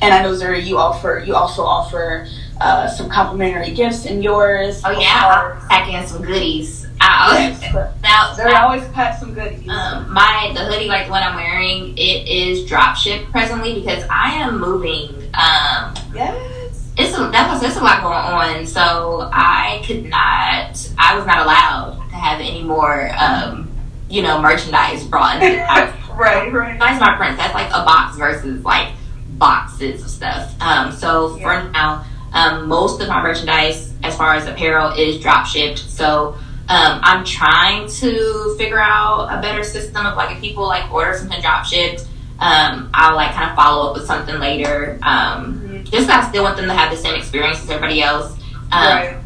[0.00, 2.28] and I know Zuri, you offer you also offer
[2.60, 4.80] uh, some complimentary gifts in yours.
[4.84, 6.86] Oh yeah, I'll pack in some goodies.
[7.00, 9.68] I yes, now they always pack some goodies.
[9.68, 14.04] Um, my the hoodie like the one I'm wearing, it is drop ship presently because
[14.08, 15.08] I am moving.
[15.34, 16.57] Um, yes
[16.98, 18.66] it's a, that was there's a lot going on.
[18.66, 23.70] So I could not, I was not allowed to have any more, um,
[24.10, 25.42] you know, merchandise brought.
[25.42, 25.58] In.
[26.16, 26.78] right, right.
[26.78, 27.38] That's my prints.
[27.38, 28.92] That's like a box versus like
[29.30, 30.60] boxes of stuff.
[30.60, 31.42] Um, so yeah.
[31.42, 35.78] for now, um, most of my merchandise, as far as apparel, is drop shipped.
[35.78, 36.36] So
[36.68, 41.16] um, I'm trying to figure out a better system of like if people like order
[41.16, 42.06] something drop shipped,
[42.40, 44.98] um, I'll like kind of follow up with something later.
[45.02, 48.32] Um, just I still want them to have the same experience as everybody else.
[48.70, 49.16] Um, right.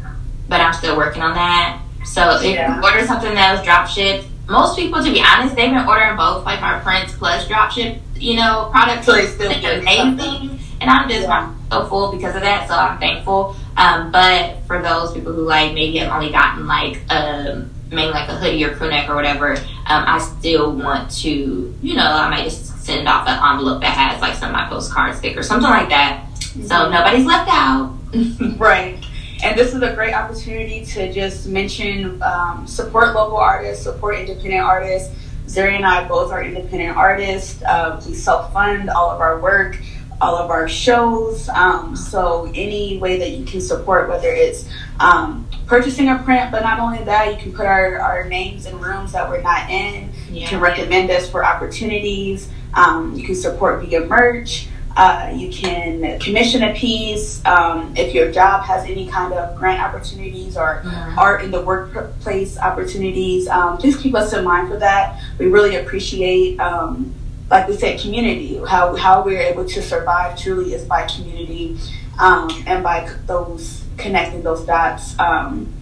[0.49, 1.81] But I'm still working on that.
[2.05, 2.77] So if yeah.
[2.77, 6.17] you order something that was drop shipped, most people, to be honest, they've been ordering
[6.17, 9.05] both like our prints plus drop ship, you know, products.
[9.05, 10.59] So they still amazing.
[10.81, 11.53] And I'm just yeah.
[11.71, 13.55] so full because of that, so I'm thankful.
[13.77, 18.27] Um, but for those people who like maybe have only gotten like um, maybe like
[18.27, 22.29] a hoodie or crew neck or whatever, um, I still want to, you know, I
[22.29, 25.69] might just send off an envelope that has like some of my postcard stickers, something
[25.69, 26.27] like that.
[26.37, 27.97] So nobody's left out.
[28.57, 29.03] right.
[29.43, 34.61] And this is a great opportunity to just mention um, support local artists, support independent
[34.61, 35.13] artists.
[35.47, 37.61] Zuri and I both are independent artists.
[37.63, 39.77] Uh, we self fund all of our work,
[40.21, 41.49] all of our shows.
[41.49, 44.69] Um, so, any way that you can support, whether it's
[44.99, 48.79] um, purchasing a print, but not only that, you can put our, our names in
[48.79, 50.09] rooms that we're not in.
[50.31, 50.41] Yeah.
[50.41, 52.49] You can recommend us for opportunities.
[52.75, 54.67] Um, you can support via merch.
[54.95, 57.43] Uh, you can commission a piece.
[57.45, 61.17] Um, if your job has any kind of grant opportunities or mm-hmm.
[61.17, 65.19] art in the workplace opportunities, um, please keep us in mind for that.
[65.39, 67.11] We really appreciate, um,
[67.49, 68.61] like we said, community.
[68.67, 71.77] How, how we're able to survive truly is by community
[72.19, 75.17] um, and by those connecting those dots.
[75.19, 75.72] Um,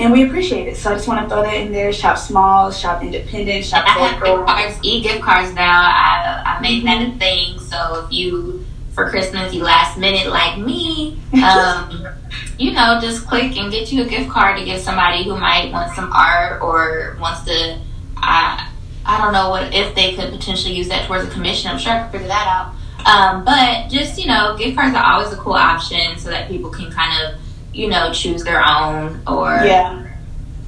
[0.00, 0.76] and we appreciate it.
[0.76, 1.92] So I just want to throw that in there.
[1.92, 4.44] Shop small, shop independent, shop local.
[4.48, 5.80] I have gift cards, e-gift cards now.
[5.82, 7.58] I, I made that a thing.
[7.58, 12.06] So if you, for Christmas, you last minute like me, um,
[12.58, 15.72] you know, just click and get you a gift card to give somebody who might
[15.72, 17.80] want some art or wants to,
[18.16, 18.70] I,
[19.04, 21.70] I don't know what if they could potentially use that towards a commission.
[21.70, 22.74] I'm sure I could figure that out.
[23.04, 26.70] Um, but just, you know, gift cards are always a cool option so that people
[26.70, 27.40] can kind of
[27.78, 30.04] you know, choose their own or, yeah.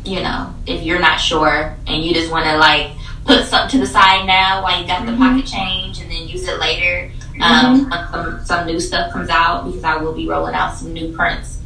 [0.05, 2.93] you know, if you're not sure and you just want to like
[3.25, 5.13] put something to the side now while you got mm-hmm.
[5.13, 8.13] the pocket change and then use it later um, mm-hmm.
[8.13, 11.60] some, some new stuff comes out because I will be rolling out some new prints.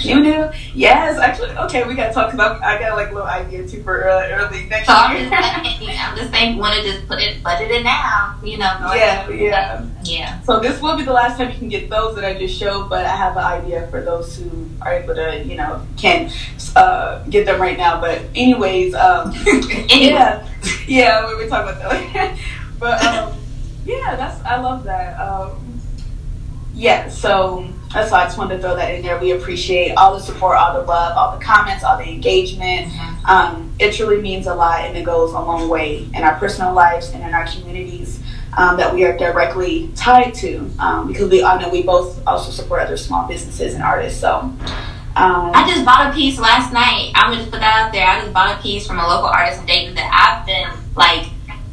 [0.00, 0.50] You do?
[0.74, 1.50] Yes, actually.
[1.50, 2.62] Okay, we gotta talk about.
[2.62, 5.28] I got like a little idea too for early, early next so year.
[5.32, 8.38] I'm just saying, want to just put it, budget it now.
[8.44, 8.92] You know.
[8.94, 10.40] Yeah, yeah, yeah.
[10.42, 12.88] So this will be the last time you can get those that I just showed,
[12.88, 16.30] but I have an idea for those who are able to, you know, can
[16.76, 18.00] uh, get them right now.
[18.00, 19.32] But anyways, um,
[19.88, 20.46] yeah,
[20.86, 22.38] yeah, we were talking about that.
[22.78, 23.34] but um,
[23.84, 25.18] yeah, that's I love that.
[25.20, 25.80] Um,
[26.74, 29.18] yeah, so that's why I just wanted to throw that in there.
[29.18, 32.88] We appreciate all the support, all the love, all the comments, all the engagement.
[32.88, 33.26] Mm-hmm.
[33.26, 36.72] Um, it truly means a lot and it goes a long way in our personal
[36.72, 38.22] lives and in our communities
[38.56, 42.50] um, that we are directly tied to um, because we all know we both also
[42.50, 44.20] support other small businesses and artists.
[44.20, 44.38] So
[45.14, 47.12] um, I just bought a piece last night.
[47.14, 48.06] I'm gonna just put that out there.
[48.06, 51.28] I just bought a piece from a local artist in Dayton that I've been like,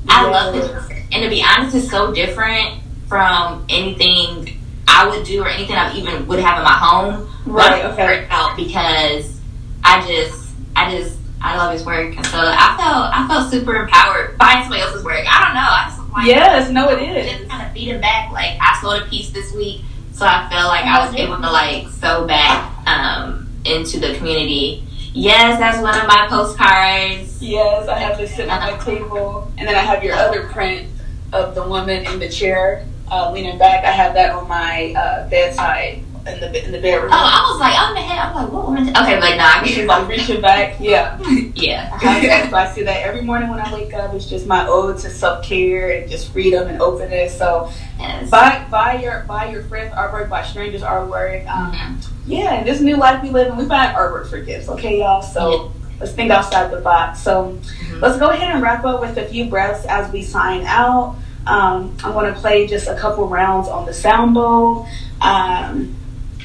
[0.07, 0.31] I yes.
[0.31, 4.58] love this, and to be honest, it's so different from anything
[4.89, 7.29] I would do or anything I even would have in my home.
[7.45, 7.85] Right.
[7.85, 8.27] Okay.
[8.29, 9.39] Out because
[9.83, 13.75] I just, I just, I love his work, and so I felt, I felt super
[13.75, 15.23] empowered buying somebody else's work.
[15.25, 15.61] I don't know.
[15.61, 17.31] I just like, yes, no, it is.
[17.39, 18.31] Just kind of beating back.
[18.31, 19.81] Like I sold a piece this week,
[20.11, 24.83] so I felt like I was able to like sew back um, into the community.
[25.13, 27.41] Yes, that's one of my postcards.
[27.41, 30.87] Yes, I have this sitting on my table, and then I have your other print
[31.31, 33.85] of the woman in the chair uh, leaning back.
[33.85, 37.11] I have that on my uh, bedside in the in the bedroom.
[37.11, 38.89] Oh, I was like, oh man, I'm like, what woman?
[38.89, 40.77] Okay, like nah, she's like reaching back.
[40.79, 41.19] Yeah,
[41.55, 41.89] yeah.
[42.01, 44.13] I, so I see that every morning when I wake up.
[44.13, 47.37] It's just my ode to self care and just freedom and openness.
[47.37, 48.29] So yes.
[48.29, 51.47] buy buy your buy your friends artwork, buy strangers artwork.
[51.47, 52.31] Um, mm-hmm.
[52.31, 54.69] Yeah, in this new life we live in, we buy artwork for gifts.
[54.69, 55.21] Okay, y'all.
[55.21, 55.51] So.
[55.51, 55.71] Yeah.
[55.99, 57.19] Let's think outside the box.
[57.19, 57.99] So, mm-hmm.
[57.99, 61.17] let's go ahead and wrap up with a few breaths as we sign out.
[61.49, 64.87] Um, I'm going to play just a couple rounds on the sound bowl.
[65.19, 65.95] Um,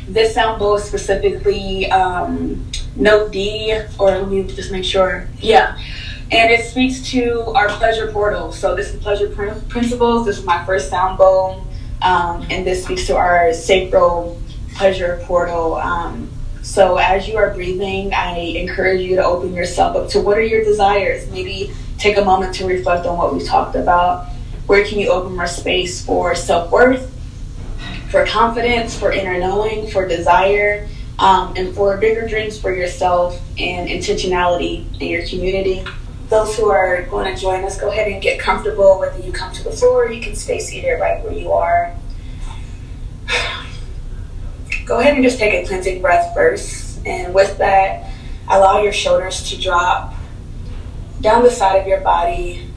[0.08, 5.28] this sound bowl is specifically um, note D, or let me just make sure.
[5.40, 5.78] Yeah.
[6.32, 8.50] And it speaks to our pleasure portal.
[8.50, 10.24] So this is pleasure pr- principles.
[10.26, 11.66] This is my first sound bowl.
[12.00, 14.40] Um, and this speaks to our sacral
[14.74, 15.74] pleasure portal.
[15.76, 16.30] Um,
[16.62, 20.42] so as you are breathing, I encourage you to open yourself up to what are
[20.42, 21.30] your desires.
[21.30, 24.28] Maybe take a moment to reflect on what we talked about.
[24.66, 27.14] Where can you open more space for self worth?
[28.14, 30.86] for confidence, for inner knowing, for desire,
[31.18, 35.84] um, and for bigger dreams for yourself and intentionality in your community.
[36.28, 39.00] Those who are going to join us, go ahead and get comfortable.
[39.00, 41.92] Whether you come to the floor, you can stay seated right where you are.
[44.86, 47.04] Go ahead and just take a cleansing breath first.
[47.04, 48.12] And with that,
[48.48, 50.14] allow your shoulders to drop
[51.20, 52.70] down the side of your body.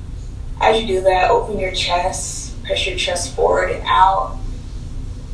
[0.59, 4.37] As you do that, open your chest, press your chest forward and out.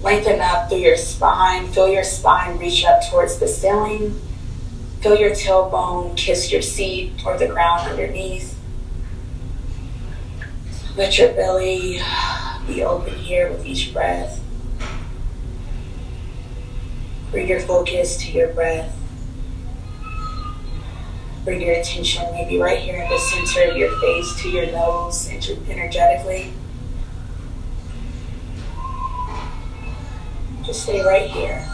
[0.02, 1.68] Lengthen up through your spine.
[1.72, 4.20] Feel your spine reach up towards the ceiling.
[5.02, 8.60] Feel your tailbone kiss your seat or the ground underneath.
[10.96, 12.00] Let your belly
[12.68, 14.42] be open here with each breath.
[17.32, 19.03] Bring your focus to your breath.
[21.44, 25.30] Bring your attention maybe right here in the center of your face to your nose
[25.70, 26.54] energetically.
[30.64, 31.68] Just stay right here.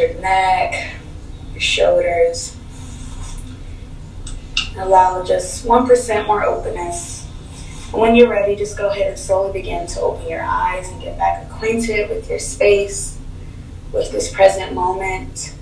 [0.00, 0.94] Your neck,
[1.52, 2.56] your shoulders.
[4.76, 7.28] Allow just 1% more openness.
[7.92, 11.02] And When you're ready, just go ahead and slowly begin to open your eyes and
[11.02, 13.18] get back acquainted with your space,
[13.92, 15.54] with this present moment.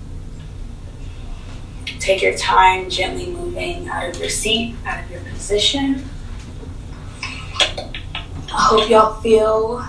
[1.99, 6.05] Take your time gently moving out of your seat, out of your position.
[8.51, 9.85] I hope y'all feel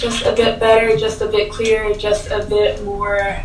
[0.00, 3.42] just a bit better, just a bit clearer, just a bit more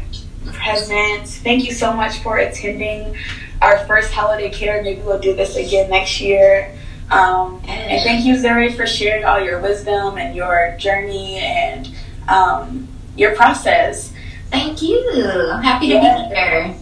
[0.54, 1.28] present.
[1.28, 3.16] Thank you so much for attending
[3.62, 4.82] our first holiday care.
[4.82, 6.74] Maybe we'll do this again next year.
[7.12, 11.94] Um, and thank you, Zuri, for sharing all your wisdom and your journey and
[12.30, 14.14] um, your process.
[14.50, 15.50] Thank you.
[15.52, 16.30] I'm happy to yeah.
[16.30, 16.76] be here.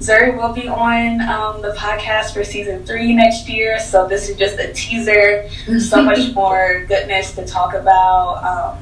[0.00, 3.78] Zuri will be on um, the podcast for season three next year.
[3.78, 5.48] So this is just a teaser.
[5.78, 8.80] so much more goodness to talk about.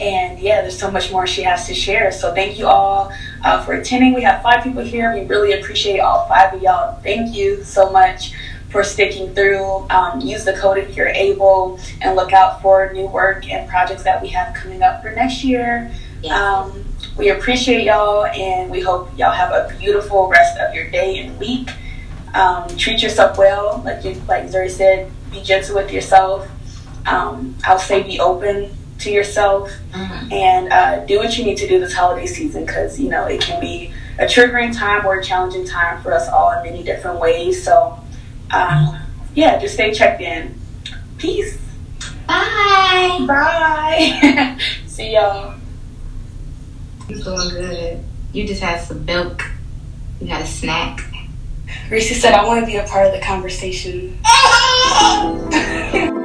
[0.00, 2.12] And yeah, there's so much more she has to share.
[2.12, 3.12] So thank you all
[3.44, 4.14] uh, for attending.
[4.14, 5.12] We have five people here.
[5.12, 7.00] We really appreciate all five of y'all.
[7.02, 8.32] Thank you so much
[8.70, 9.88] for sticking through.
[9.90, 14.04] Um, use the code if you're able, and look out for new work and projects
[14.04, 15.90] that we have coming up for next year.
[16.22, 16.38] Yeah.
[16.38, 16.84] Um,
[17.16, 21.38] we appreciate y'all, and we hope y'all have a beautiful rest of your day and
[21.40, 21.70] week.
[22.34, 25.10] Um, treat yourself well, like you, like Zuri said.
[25.30, 26.48] Be gentle with yourself.
[27.06, 30.32] Um, I'll say be open to yourself, mm-hmm.
[30.32, 33.40] and uh, do what you need to do this holiday season because you know it
[33.40, 37.20] can be a triggering time or a challenging time for us all in many different
[37.20, 37.62] ways.
[37.62, 37.98] So,
[38.52, 38.98] um,
[39.34, 40.54] yeah, just stay checked in.
[41.18, 41.58] Peace.
[42.26, 43.24] Bye.
[43.26, 44.58] Bye.
[44.86, 45.54] See y'all.
[47.08, 48.04] You doing good.
[48.32, 49.44] You just had some milk.
[50.20, 51.00] You had a snack.
[51.90, 54.18] Reese said, I want to be a part of the conversation.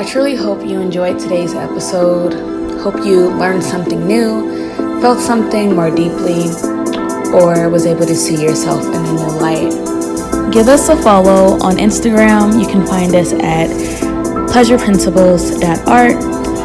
[0.00, 2.32] I truly hope you enjoyed today's episode.
[2.80, 4.72] Hope you learned something new,
[5.02, 6.48] felt something more deeply,
[7.34, 9.70] or was able to see yourself in a new light.
[10.50, 12.58] Give us a follow on Instagram.
[12.58, 13.68] You can find us at
[14.48, 16.16] pleasureprinciples.art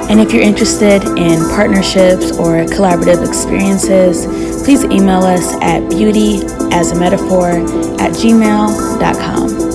[0.10, 4.28] and if you're interested in partnerships or collaborative experiences,
[4.64, 9.66] please email us at beautyasAmetaphor at gmail.com.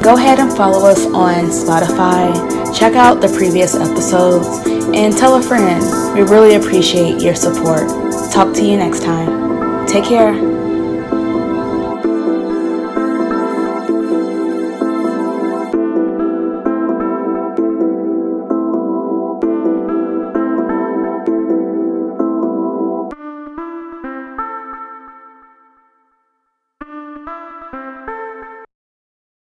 [0.00, 4.46] Go ahead and follow us on Spotify, check out the previous episodes,
[4.94, 5.82] and tell a friend.
[6.14, 7.88] We really appreciate your support.
[8.32, 9.86] Talk to you next time.
[9.86, 10.69] Take care.